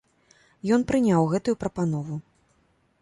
Ён 0.77 0.85
прыняў 0.91 1.29
гэтую 1.33 1.55
прапанову. 1.65 2.15